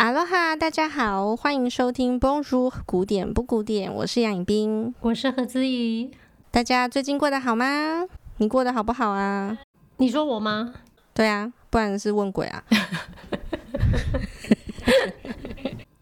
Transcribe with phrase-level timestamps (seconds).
[0.00, 6.10] 哈喽哈，大家好，欢迎收听 Bonjour 古典不古典，我是杨颖冰，我是何姿怡。
[6.50, 8.06] 大家最近过得好吗？
[8.38, 9.58] 你过得好不好啊？
[9.98, 10.72] 你说我吗？
[11.12, 12.64] 对啊，不然是问鬼啊。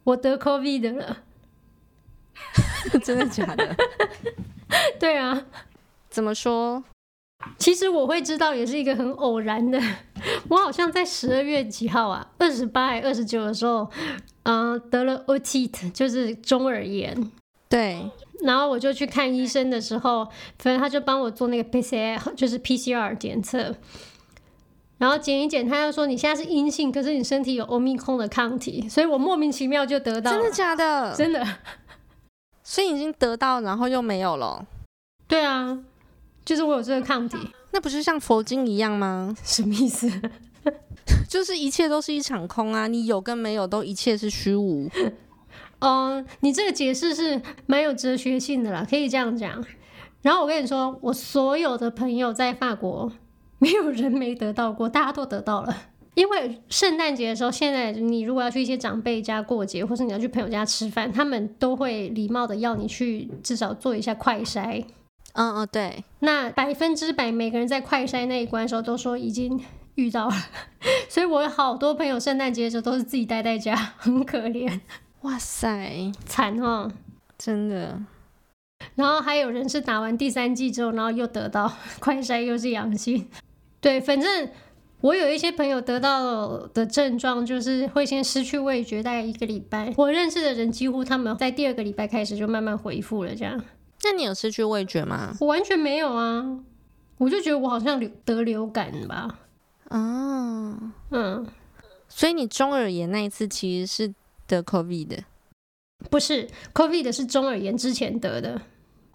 [0.05, 1.17] 我得 COVID 了，
[3.03, 3.77] 真的假的？
[5.01, 5.45] 对啊，
[6.09, 6.85] 怎么说？
[7.59, 9.81] 其实我会知道也是一个很偶然的。
[10.49, 13.89] 我好像在十二月几号啊，二十八还二十九的时候，
[14.43, 17.31] 嗯、呃，得了 otite，就是中耳炎。
[17.69, 18.11] 对。
[18.43, 20.25] 然后我就去看医生的时候，
[20.59, 23.75] 反正他就帮我做那个 PCR，就是 PCR 检测。
[24.99, 30.37] 然后检一检，他又说你现在是阴性，可是你身体有 Omicron 的抗体，所以我莫名其妙就得到了。
[30.37, 31.15] 真的假的？
[31.15, 31.47] 真的。
[32.65, 34.67] 所以已经得到，然后又没有了。
[35.29, 35.79] 对啊。
[36.49, 37.37] 就是我有这个抗体，
[37.73, 39.37] 那不是像佛经一样吗？
[39.45, 40.11] 什么意思？
[41.29, 42.87] 就是一切都是一场空啊！
[42.87, 44.89] 你有跟没有都一切是虚无。
[45.81, 49.63] 嗯，你这个解释是蛮有哲学性的啦，可以这样讲。
[50.23, 53.13] 然后我跟你说，我所有的朋友在法国，
[53.59, 55.77] 没有人没得到过，大家都得到了。
[56.15, 64.83] 因为圣诞节的时候，现在你如果要去一些长辈家过节，或是你要去朋友家吃饭，他们都会礼貌的要你去至少做一下快筛。
[65.35, 69.61] 嗯嗯，对，那百分之百每个人在快筛那一关的时候都说已经
[69.95, 70.35] 遇到了，
[71.09, 74.81] 所以我有好多朋友圣诞节的时候都是自己待在家，很可怜。
[75.23, 76.91] 哇塞，惨哦，
[77.37, 78.01] 真的。
[78.95, 83.29] 然后还有人是打完第三剂之后，然后又得到快筛又是阳性。
[83.81, 84.49] 对，反正
[85.01, 89.93] 我有一些朋友得到的症状就是会先失去味觉，大概一个礼拜。
[89.97, 93.61] 我认识的人几乎他们在第二个礼拜开始就慢慢恢复了，这样。
[94.05, 95.37] 那你有失去味觉吗？
[95.41, 96.61] 我完全没有啊，
[97.17, 99.39] 我就觉得我好像流得流感吧。
[99.91, 100.77] 哦，
[101.11, 101.47] 嗯，
[102.09, 104.15] 所以你中耳炎那一次其实是
[104.47, 105.25] 得 COVID 的？
[106.11, 108.61] 不是，COVID 的是中耳炎之前得的。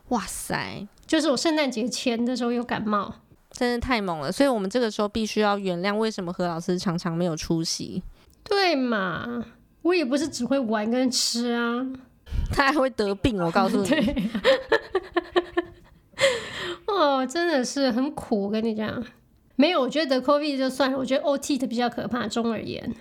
[0.10, 3.14] 哇塞，就是我圣诞节前的时候有感冒，
[3.52, 4.32] 真的太猛了。
[4.32, 8.04] 所以我们这个时候必须要原谅为什么何老师常常没有出席。
[8.44, 9.46] 对嘛，
[9.82, 11.88] 我也不是只会玩跟吃啊。
[12.52, 13.90] 他还会得病，我告诉你。
[16.88, 19.04] 哦，真的是很苦，我跟你讲。
[19.56, 22.94] 没有，我觉得得 COVID 就算了，我觉得 O T 的比较可怕，中耳炎。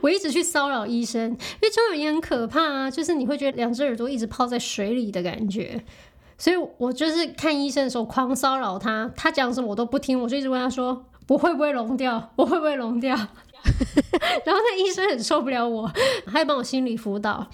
[0.00, 5.84] 我一直去骚扰医生，因为中耳炎很可怕啊，就是你会觉得两只耳朵一直泡在水里的感觉。
[6.38, 12.32] 所以我就是看医生的时候狂骚扰他，他讲什么我都不听，我就一直问他说：“我会不会聋掉？
[12.36, 13.14] 我会不会聋掉？”
[14.44, 15.90] 然后那医生很受不了我，
[16.26, 17.46] 还帮我心理辅导。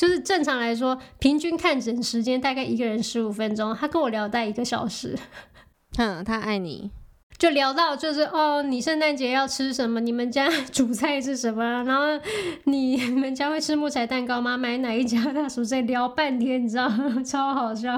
[0.00, 3.76] 就是正常来说，平均看诊时间大概一个人十五分钟。
[3.78, 5.14] 他跟我聊待一个小时，
[5.98, 6.90] 哼，他爱你，
[7.36, 10.00] 就聊到就是哦，你圣诞节要吃什么？
[10.00, 11.62] 你们家 主菜是什么？
[11.84, 12.04] 然后
[12.64, 14.56] 你们家会吃木材蛋糕吗？
[14.56, 15.82] 买哪一家大薯在？
[15.82, 16.90] 聊半天，你知道？
[17.22, 17.92] 超好笑。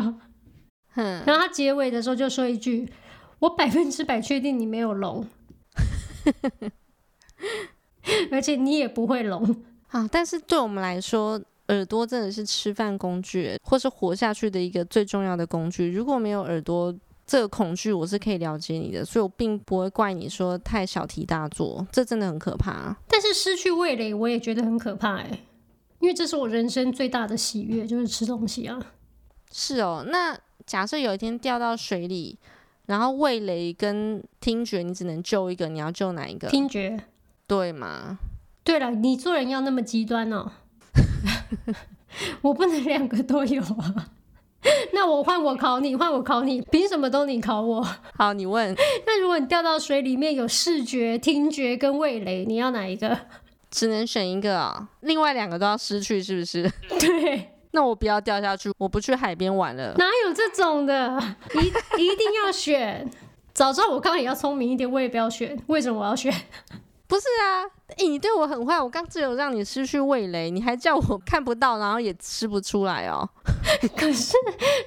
[0.96, 2.92] 嗯，然后他结尾的时候就说一句
[3.38, 5.24] ：“我百分之百确定你没有聋，
[8.32, 15.90] 而且你也不会聋啊。”但是对我们来说，耳朵真的是吃饭工具，或是活下去的一个最重要的工具。
[15.90, 22.94] 如果没有耳朵，这个恐惧我是可以了解你的，所以我并不会怪你说太小题大做，这真的很可怕。
[23.08, 25.40] 但是失去味蕾，我也觉得很可怕哎，
[26.00, 28.78] 因为这是我人生最大的喜悦，就是吃东西啊。
[29.52, 30.36] 是哦，那
[30.66, 32.36] 假设有一天掉到水里，
[32.86, 36.48] 然后味蕾跟听觉你只能救一个，你要救哪一个？
[36.48, 36.98] 听觉，
[37.46, 38.18] 对吗？
[38.64, 40.50] 对了，你做人要那么极端哦。
[42.42, 44.10] 我不能两个都有啊！
[44.92, 47.86] 那我换我考你，换我考你，凭什么都你考我？
[48.16, 48.74] 好，你问。
[49.06, 53.18] 那如果你掉到水里面有视觉、听觉跟味蕾，你要哪一个？
[53.70, 56.70] 只能选一个啊，另外两个都要失去，是不是？
[57.00, 57.48] 对。
[57.74, 59.94] 那我不要掉下去，我不去海边玩了。
[59.96, 61.18] 哪有这种的？
[61.54, 61.66] 一
[62.02, 63.10] 一定要选。
[63.54, 65.58] 早知道我刚刚也要聪明一点，我也不要选。
[65.66, 66.32] 为什么我要选？
[67.12, 67.68] 不是啊，
[67.98, 73.28] 欸、你对我很坏，我刚只有让你失去味蕾，你还叫我看不到，然后也吃不出来哦。
[73.94, 74.34] 可是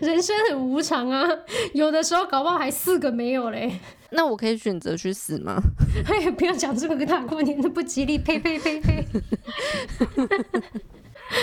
[0.01, 1.23] 人生很无常啊，
[1.75, 3.79] 有的时候搞不好还四个没有嘞。
[4.09, 5.61] 那我可以选择去死吗？
[6.09, 9.05] 哎，不要讲这么个大过年的不吉利，呸呸呸呸。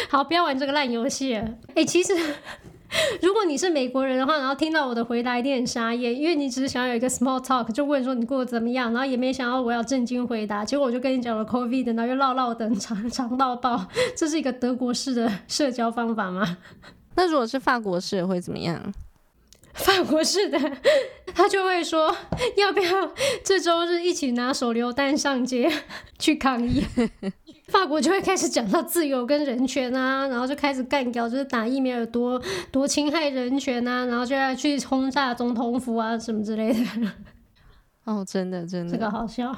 [0.09, 1.37] 好，不要玩这个烂游戏。
[1.37, 2.13] 哎、欸，其实。
[3.23, 13.87] 如果你是美国人的话，然后听到我的回答一定很傻眼，因为你只是想要有一个 small talk，就问说你过得怎么样，然后也没想到我要震惊回答，结果我就跟你讲了 COVID，然后又唠唠等长长到爆，
[14.17, 16.59] 这是一个德国式的社交方法吗？
[17.17, 18.81] 那如果是法国式会怎么样？
[19.75, 20.59] 法国式的，
[21.35, 22.15] 他就会说
[22.57, 25.71] 要不要这周日一起拿手榴弹上街
[26.19, 26.85] 去抗议。
[27.69, 32.41] 法国就会开始讲到自由跟人权啊，然后就开始干掉，就是打疫苗有多
[32.71, 36.81] 多侵害人权啊，然后就要去轰炸总统府啊什么之类的。
[38.05, 39.57] 哦，真的真的，这个好笑。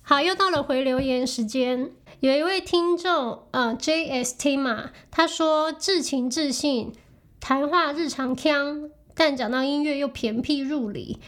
[0.00, 1.90] 好，又到了回留言时间，
[2.20, 6.92] 有一位听众呃，JST 嘛，他说至情至性，
[7.38, 11.18] 谈话日常腔，但讲到音乐又偏僻入里，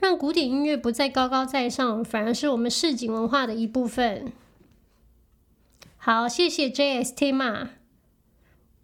[0.00, 4.32] 让古典音乐不再高高在上，反而是我们市井文化的一部分。
[5.96, 7.70] 好，谢谢 JST 嘛。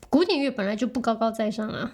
[0.08, 1.92] 古典乐本来就不高高在上啊，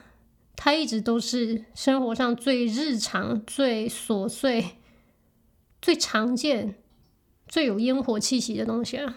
[0.57, 4.77] 它一直都是生活上最日常、最琐碎、
[5.83, 6.77] 最常见、
[7.47, 9.17] 最有烟火气息的东西啊。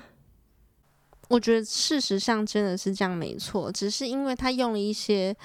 [1.30, 3.72] 我觉得事实上真的是这样，没错。
[3.72, 5.38] 只是因为他用了一些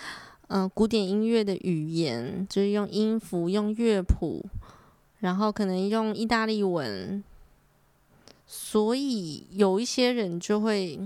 [0.55, 4.47] 嗯、呃、古典音乐的语言，就是用音符、用乐谱，
[5.19, 7.23] 然后可能用意大利文。
[8.47, 11.01] 所以有一些人就会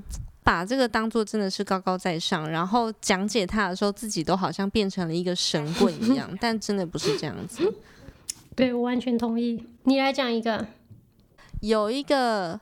[0.44, 7.72] 把这个当做真的是高高在上，然后讲解他的时候，自己都好像变成了一个神棍一样，但真的不是这样子。
[8.54, 9.64] 对，我完全同意。
[9.84, 10.66] 你来讲一个，
[11.60, 12.60] 有一个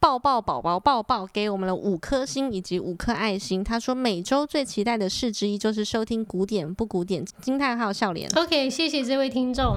[0.00, 3.62] 抱抱宝宝抱抱给我们了五颗星以及五颗爱心。
[3.62, 8.28] 他说每周最期待的事之一就是收听古典不古典惊叹号笑脸。
[8.34, 9.76] OK，谢谢这位听众。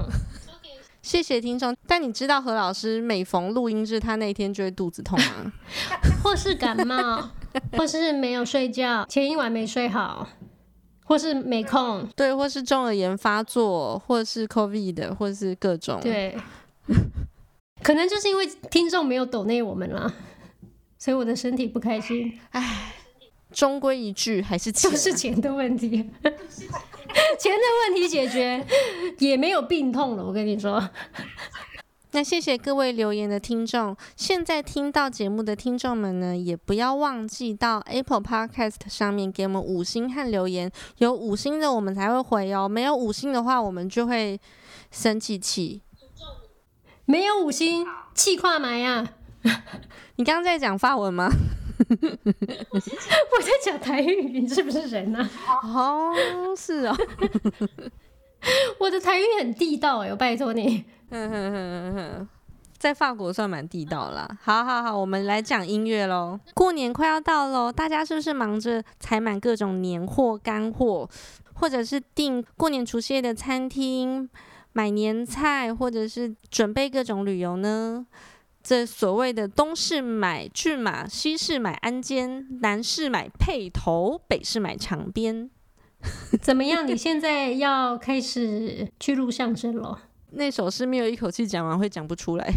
[1.02, 5.52] 谢谢听众，但你知道何老师每逢录音日，他那天就会肚子痛吗？
[6.24, 7.28] 或是感冒，
[7.76, 10.26] 或是没有睡觉，前一晚没睡好，
[11.04, 16.34] 或是没空，对，或是中耳炎发作，或是 COVID 的，或是各种，对，
[17.84, 20.12] 可能就是因为听众没有抖内我们了，
[20.98, 22.36] 所以我的身体不开心。
[22.50, 22.94] 唉，
[23.52, 25.90] 终归一句，还是钱，就是钱的问题。
[27.38, 28.66] 钱的问题解决，
[29.18, 30.24] 也没有病痛了。
[30.24, 30.82] 我跟你说，
[32.12, 33.94] 那谢谢各位留言的听众。
[34.16, 40.72] 现在听到节目的听众们呢，也不要忘记到 Apple Podcast 上面给我们五星和留言。
[40.98, 44.40] 有五星的我们才会回哦，没有五星的话，我们就会
[44.90, 45.82] 生气气。
[47.06, 49.06] 没有五星，气跨埋呀！
[50.16, 51.28] 你刚刚在讲法文吗？
[52.70, 55.28] 我在讲台语，你是不是人啊？
[55.62, 56.12] 哦，
[56.56, 56.96] 是哦。
[58.78, 60.84] 我的台语很地道哎，我拜托你。
[62.78, 64.28] 在法国算蛮地道啦。
[64.42, 66.38] 好好好，我们来讲音乐喽。
[66.54, 71.08] 过年快要到喽，大家是不是忙着采买各种年货、干货，
[71.54, 74.28] 或者是订过年除夕夜的餐厅、
[74.74, 78.06] 买年菜，或者是准备各种旅游呢？
[78.62, 85.50] 这所谓的东市买骏马，西市买鞍鞯，南市买辔头，北市买长鞭，
[86.40, 86.86] 怎么样？
[86.86, 90.00] 你现在要开始去录相声了？
[90.32, 92.52] 那首诗没有一口气讲完会讲不出来。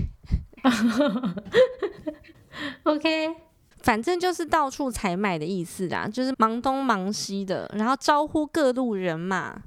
[2.84, 3.36] OK，
[3.82, 9.62] 反正就是到处采买的意思啦，就是忙东忙西的，然后招呼各路人马。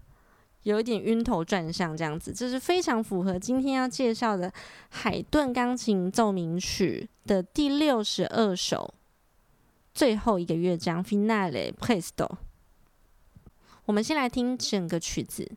[0.63, 4.53] 有一点晕头转向这样子，这是非常符合今天要介绍的
[4.89, 8.95] 海顿钢琴奏鸣曲的第六十二首，
[9.95, 12.29] 最后一个乐章 Finale Presto。
[13.87, 15.51] 我们先来听整个曲子。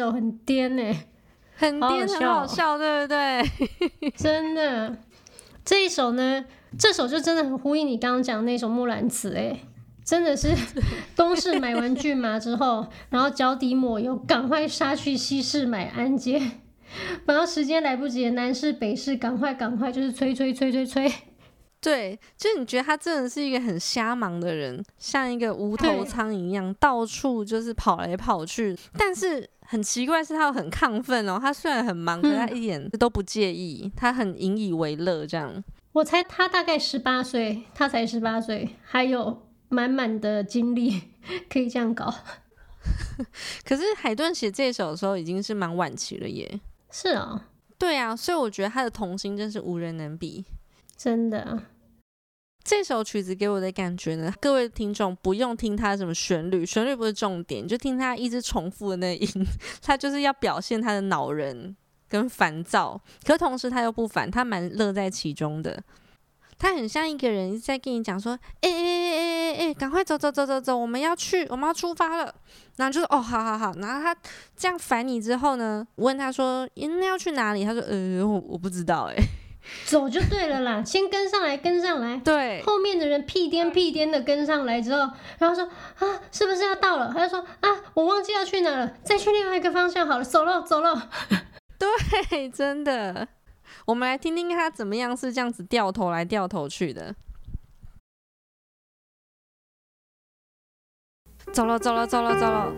[0.00, 0.96] 这一首很颠哎，
[1.56, 3.44] 很颠，很好笑，对不对？
[4.16, 4.96] 真的，
[5.62, 6.42] 这一首呢，
[6.78, 9.60] 这首就真的很呼应你刚刚讲的那首《木兰辞》哎，
[10.02, 10.56] 真的是
[11.14, 16.40] 东市买完骏马之后，然后脚底抹油，赶快杀去西市买鞍鞯，
[17.26, 21.12] 然后时间来不及，南市北市赶快赶快，就是催催催催催。
[21.80, 28.76] 对，就你觉得他真的是一个很瞎忙的人，像一个无头苍蝇一样，到处就是跑来跑去。
[28.98, 31.38] 但是很奇怪是，他很亢奋哦。
[31.40, 35.26] 他虽然很忙，可他一点都不介意，嗯、他很引以为乐。
[35.26, 41.00] 这样，我猜他大概十八岁，他才十八岁，还有满满的精力
[41.48, 42.14] 可以这样搞。
[43.64, 46.60] 可是海顿写这首的时候已经是蛮晚期了耶。
[46.90, 47.40] 是啊、哦，
[47.78, 50.44] 对啊，所以我觉得他的童心真是无人能比。
[51.02, 51.62] 真的，
[52.62, 59.26] 这首曲子给我的感觉呢，各位听众不用听它什么旋律，旋律不是重点，就听它一直重复的那音，
[59.80, 61.74] 它就是要表现他的恼人
[62.06, 65.82] 跟烦躁，可同时他又不烦，他蛮乐在其中的。
[66.58, 72.34] 他很像一个人在跟你讲说：“哎哎哎哎哎，赶快走走走走走，我们要去，我们要出发了。”
[72.76, 74.14] 然后就说：“哦，好好好。”然后他
[74.54, 79.16] 这样烦你之后呢，问他说：“那要去哪里？”他说：“呃，我我不知道。”哎。
[79.84, 82.16] 走就对了啦， 先跟上来，跟上来。
[82.18, 85.64] 对，后面的人屁颠屁颠的跟上来之后，然后说
[85.98, 87.12] 啊，是不是要到了？
[87.12, 91.10] 他就说啊，我忘记要去哪了，再去另外一个方向好了，走了走了。
[91.78, 93.28] 对，真的。
[93.86, 97.14] 我们来听听他怎么样是这样子掉头来掉头去的。
[101.52, 102.72] 走了走了走了走了。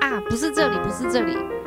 [0.00, 1.61] 啊，不是这里，不是这里。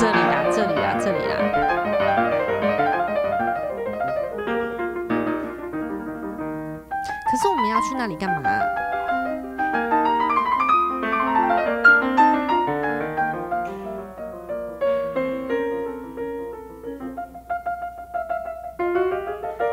[0.00, 1.36] 这里啦，这里啦，这里啦。
[7.30, 8.48] 可是我们要去那里干嘛？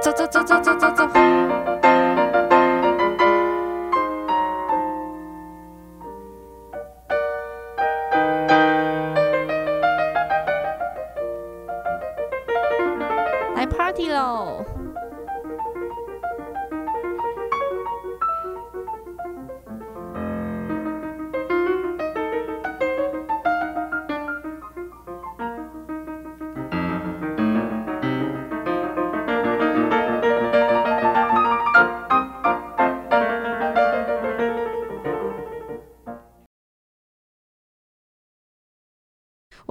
[0.02, 1.07] 走走走走走走走。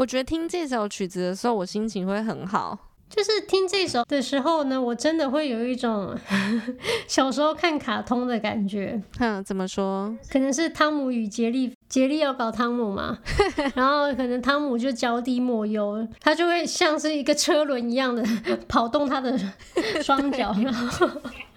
[0.06, 2.78] 我觉得听这首曲子的时候，我心情会很好。
[3.10, 6.16] 就是听这首的时候呢，我真的会有一种
[7.08, 9.02] 小时候看卡通的感觉。
[9.18, 10.16] 哼，怎么说？
[10.30, 13.18] 可能是汤姆与杰利，杰利要搞汤姆嘛，
[13.74, 18.22] 然后可能汤姆就脚底抹油，他就会像是一个车轮一样的
[18.68, 19.36] 跑动他的
[20.04, 21.08] 双脚，然后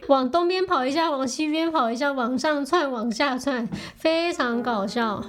[0.07, 5.23] 往东边跑一下，往西边跑一下，往上窜，往下窜，非常搞笑。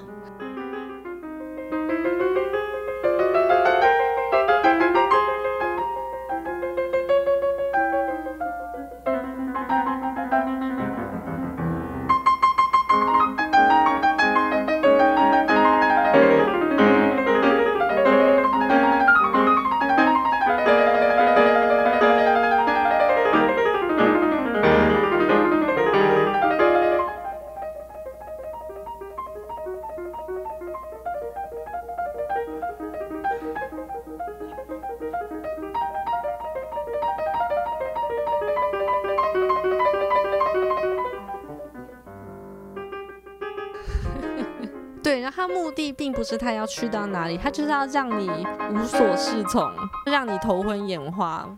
[45.40, 48.28] 他目的并不是他要去到哪里，他就是要让你
[48.74, 49.66] 无所适从，
[50.04, 51.48] 让你头昏眼花。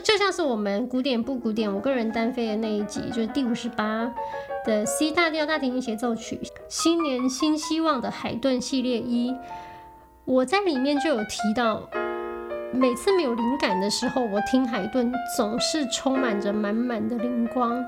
[0.00, 4.08] 就像是我们古典不古典，我个人单飞的那一集，就是第五十八
[4.64, 9.34] 的 C 大调大提琴协奏曲《新年新希望》的海顿系列一，
[10.24, 11.82] 我在里面就有提到，
[12.72, 17.84] 每次没有灵感的时候，我听海顿总是充满着满满的灵光。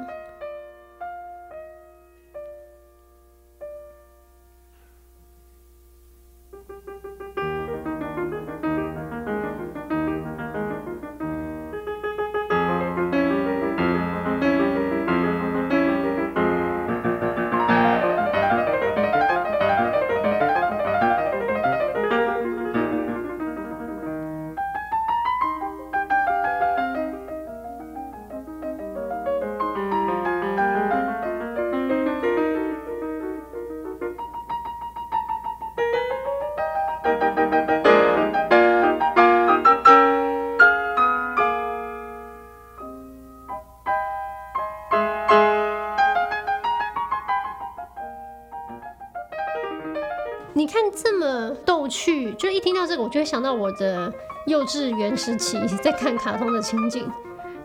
[52.13, 54.13] 么逗趣，就一听到这个，我就会想到我的
[54.47, 57.11] 幼稚园时期 在看卡通的情景。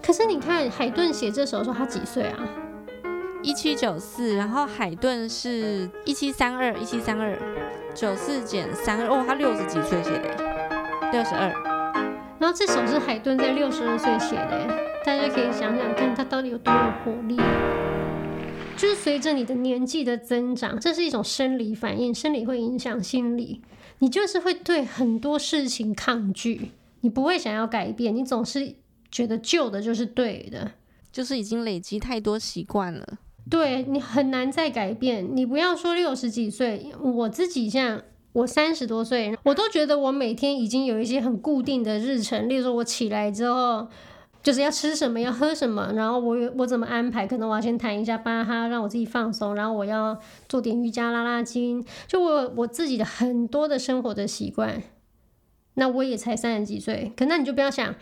[0.02, 2.40] 可是你看海顿写这首的时候，他几岁啊？
[3.42, 7.38] 一七九四，然后海顿是一七三二，一七三二，
[7.94, 10.30] 九四减三二，哦，他六十几岁写的，
[11.12, 11.52] 六十二。
[12.38, 14.68] 然后这首是海顿在六十二岁写的，
[15.06, 17.38] 大家可以想想看，他到底有多有活力。
[18.80, 23.60] 就是随着你的年纪的增长，这是一种生理反应，生理会影响心理，
[23.98, 28.76] 你就是会对很多事情抗拒，你不会想要改变，你总是
[29.12, 30.72] 觉得旧的就是对的，
[31.12, 35.28] 就是已经累积太多习惯了，对，你很难再改变。
[35.36, 43.90] 你不要说六十几岁，我自己像我三十多岁，我都觉得我每天已经有一些很固定的日程，例如说我起来之后。
[44.42, 47.28] 就是要吃什么，要喝什么，然后我我怎么安排？
[47.28, 54.82] 可能我要先弹一下巴哈，让我自己放松，然后我要做点瑜伽、拉拉筋，就我我自己的很多的生活的习惯。
[55.76, 57.96] 那我也才三十几岁，可那你就不要想，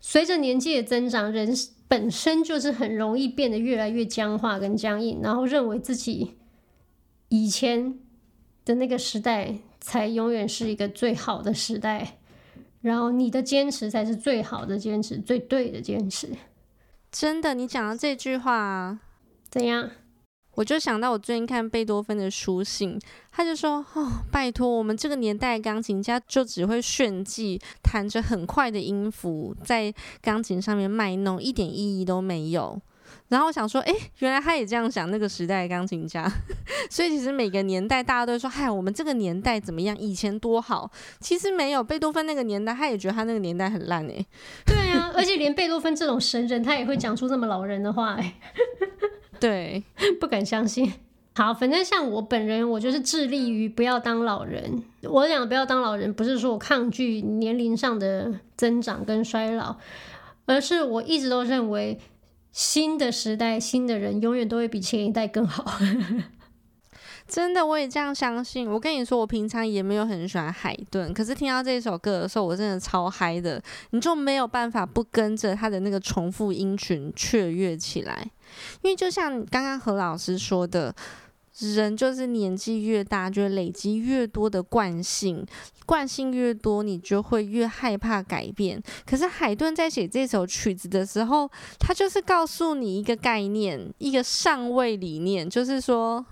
[0.00, 1.54] 随着年纪的增长，人
[1.88, 6.36] 本身就是很容易变得越来越僵化跟僵硬，然后认为自己
[7.28, 7.98] 以前
[8.64, 12.18] 的那个时代才永远是一个最好的时代。
[12.82, 16.28] 然后你的坚持才是最好的坚持，最对的坚持。
[17.10, 18.98] 真的，你讲的这句话
[19.48, 19.90] 怎样？
[20.54, 32.78] 我就想到我最近看贝多芬的书信，他就说：“哦，拜托，我们这个年代的钢琴家就只会炫技，弹着很快的音符，在钢琴上面卖弄，一点意义都没有。”
[33.32, 36.30] 然后我想说，哎，原来他也这样想，那个时代的钢琴家。
[36.90, 39.96] 所以其实每个年代大家都会说，嗨，我们这个年代怎么样？
[39.98, 40.90] 以前多好。
[41.18, 44.26] 其实没有，贝多芬那个年代，他也觉得他那个年代很烂哎。
[44.66, 48.34] 对啊，而且连贝多芬这种神人，他也会讲出这么老人的话哎。
[49.40, 49.82] 对，
[50.20, 50.92] 不敢相信。
[51.34, 54.82] 好，反正像我本人，我就是致力于不要当老人。
[55.04, 59.76] 我讲不要当老人，不是说我抗拒年龄上的增长跟衰老，
[60.44, 61.98] 而是我一直都认为。
[62.52, 65.64] 新的时代，新的人永远都会比前一代更好。
[67.26, 68.68] 真的，我也这样相信。
[68.70, 73.62] 我跟你说，我平常也没有很喜欢海顿，可是听到这首歌的时候，我真的超嗨的。
[73.90, 78.30] 你就没有办法不跟着他的那个重复音群雀跃起来，
[78.82, 80.94] 因为就像刚刚何老师说的。
[81.58, 85.44] 人就是年纪越大，就累积越多的惯性，
[85.84, 88.82] 惯性越多，你就会越害怕改变。
[89.06, 96.24] 可是海顿在写这首曲子的时候，他就是告诉你一个概念，一个上位理念，就是说，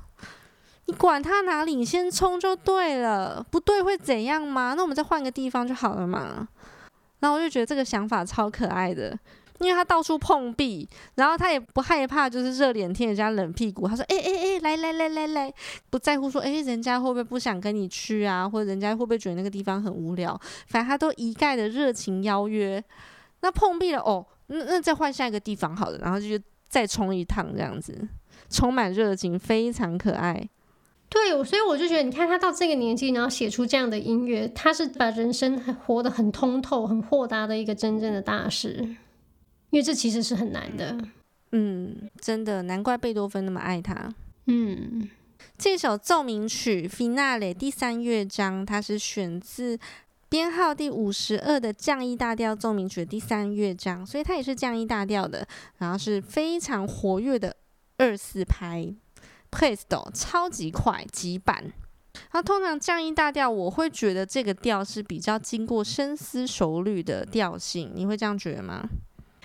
[0.87, 4.75] 你管他哪里，你先冲就对了，不对会怎样吗？
[4.75, 6.49] 那我们再换个地方就好了嘛。
[7.21, 9.19] 然后我就觉得这个想法超可爱的。
[9.61, 13.87] 因为他到处碰壁，然后他也不害怕，就是热脸贴人家冷屁股。
[13.87, 15.55] 他说：“哎哎哎，来来来来来，
[15.91, 18.49] 不在乎说，哎，人家会不会不想跟你去啊？
[18.49, 20.39] 或者人家会不会觉得那个地方很无聊？
[20.67, 22.83] 反正他都一概的热情邀约。
[23.43, 28.09] 那碰壁了哦，那那再换下一个地方好了，然后就再冲一趟这样子，
[28.49, 30.49] 充满热情，非常可爱。
[31.11, 38.97] 对，所以我就觉得，你看他到这个年纪，然后写出这样的音乐，他是把人生活得很通透、很豁达的一个真正的大师。”
[39.71, 40.99] 因为这其实是很难的，
[41.53, 44.13] 嗯，真的难怪贝多芬那么爱他。
[44.47, 45.09] 嗯，
[45.57, 49.79] 这首奏鸣曲 Finale 第三乐章，它是选自
[50.29, 55.47] 编号第五十二的降 E 大调奏鸣曲的第三乐章，所以它也是降 E 大调的，
[55.79, 57.55] 然后是非常活跃的
[57.99, 58.93] 二四拍
[59.51, 61.73] ，Presto 超级快急板。
[62.33, 68.89] 那通常降 E 大调，我会觉得这个调是比较经过深思熟虑的调性，你会这样觉得吗？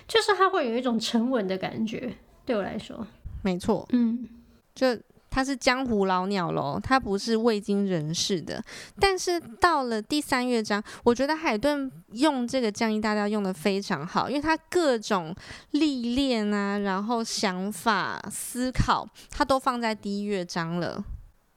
[0.06, 3.06] 就是它会有一种沉稳的感觉，对我来说，
[3.42, 4.28] 没错，嗯，
[4.74, 4.86] 就
[5.28, 8.62] 它是江湖老鸟喽，它不是未经人事的。
[8.98, 15.34] 但是到了第三乐章，我觉得海顿用这个降 E 大调用的非常好，因为他各种
[15.72, 21.04] 历练啊，然后想法、思考，他都放在第一乐章了。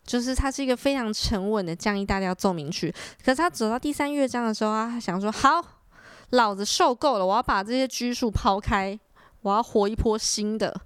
[0.04, 2.92] 就是它是一个非常沉稳的降 E 大调奏鸣曲，
[3.24, 5.64] 可是他走到第三乐章的时候啊，他想说好。
[6.32, 7.26] 老子受够了！
[7.26, 8.98] 我要把这些拘束抛开，
[9.42, 10.82] 我要活一波新的。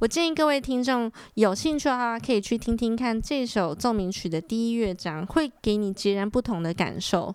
[0.00, 7.34] 我建议各位听众有兴趣的话，可以去听听看这首奏鸣曲的第一乐章，会给你截然不同的感受。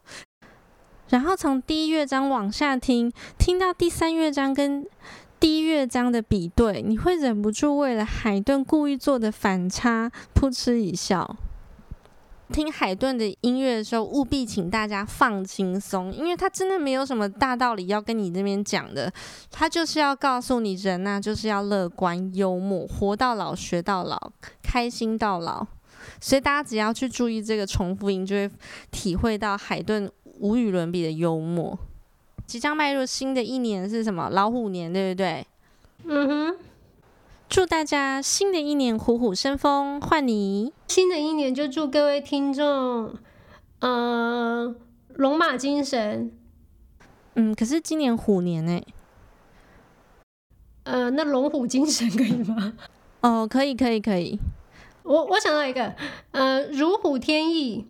[1.10, 4.86] 然后从第一乐章往下听，听到第三乐章跟
[5.40, 11.38] 第一乐章的比对，你会忍不住为了海顿故意做的反差，扑哧一笑。
[12.52, 19.12] 听海顿的音乐的时候，务必请大家放轻松，因为他真的没有什么大道理要跟你这边讲的，
[19.52, 24.32] 他就是要告诉你人呐、就是要乐观幽默，活到老学到老，
[24.64, 25.66] 开心到老。
[26.20, 28.50] 所以大家只要去注意这个重复音，就会
[28.92, 31.78] 体会到海顿无与伦比的幽默。
[32.46, 34.28] 即将迈入新的一年是什么？
[34.32, 35.46] 老虎年，对不对？
[36.06, 36.58] 嗯哼。
[37.50, 40.72] 祝大家新的一年虎虎生风，换你。
[40.88, 43.16] 新的一年就祝各位听众，
[43.80, 44.76] 呃，
[45.16, 46.32] 龙马精神。
[47.34, 48.80] 嗯，可是今年虎年呢？
[50.84, 52.74] 呃，那龙虎精神可以吗？
[53.22, 54.40] 哦，可以，可以，可以。
[55.02, 55.96] 我我想到一个，
[56.30, 57.88] 呃，如虎添翼，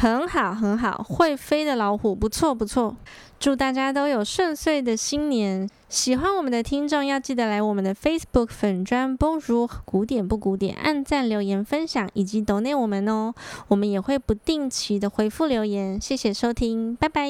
[0.00, 2.96] 很好，很好，会飞的老虎，不错，不错。
[3.38, 5.68] 祝大家都有顺遂的新年！
[5.90, 13.34] 喜欢我们的听众要记得来我们的 Facebook 粉砖 b o n j o u 古典不古典，按赞、留言、分享以及 Donate 我们哦，
[13.68, 16.00] 我们也会不定期的回复留言。
[16.00, 17.28] 谢谢收听，拜拜。